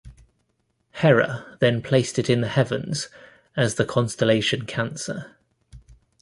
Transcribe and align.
Hera 0.93 1.45
then 1.59 1.83
placed 1.83 2.17
it 2.17 2.27
in 2.27 2.41
the 2.41 2.47
heavens 2.47 3.07
as 3.55 3.75
the 3.75 3.85
constellation 3.85 4.65
Cancer. 4.65 5.37